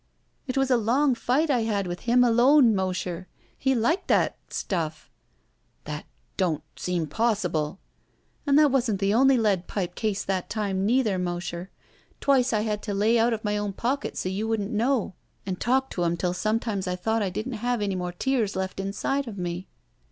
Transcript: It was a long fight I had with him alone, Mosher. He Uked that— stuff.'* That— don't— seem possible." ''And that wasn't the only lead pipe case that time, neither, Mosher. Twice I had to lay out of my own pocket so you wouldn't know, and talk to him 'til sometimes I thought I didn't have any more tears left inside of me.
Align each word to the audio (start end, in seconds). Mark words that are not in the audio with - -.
It 0.47 0.57
was 0.57 0.71
a 0.71 0.77
long 0.77 1.13
fight 1.13 1.51
I 1.51 1.59
had 1.59 1.85
with 1.85 1.99
him 1.99 2.23
alone, 2.23 2.73
Mosher. 2.73 3.27
He 3.55 3.75
Uked 3.75 4.07
that— 4.07 4.35
stuff.'* 4.49 5.11
That— 5.83 6.07
don't— 6.37 6.63
seem 6.75 7.05
possible." 7.05 7.77
''And 8.47 8.57
that 8.57 8.71
wasn't 8.71 8.99
the 8.99 9.13
only 9.13 9.37
lead 9.37 9.67
pipe 9.67 9.93
case 9.93 10.23
that 10.23 10.49
time, 10.49 10.87
neither, 10.87 11.19
Mosher. 11.19 11.69
Twice 12.19 12.51
I 12.51 12.61
had 12.61 12.81
to 12.81 12.95
lay 12.95 13.19
out 13.19 13.31
of 13.31 13.43
my 13.45 13.57
own 13.59 13.73
pocket 13.73 14.17
so 14.17 14.27
you 14.27 14.47
wouldn't 14.47 14.71
know, 14.71 15.13
and 15.45 15.59
talk 15.59 15.91
to 15.91 16.03
him 16.03 16.17
'til 16.17 16.33
sometimes 16.33 16.87
I 16.87 16.95
thought 16.95 17.21
I 17.21 17.29
didn't 17.29 17.53
have 17.61 17.79
any 17.79 17.93
more 17.93 18.11
tears 18.11 18.55
left 18.55 18.79
inside 18.79 19.27
of 19.27 19.37
me. 19.37 19.67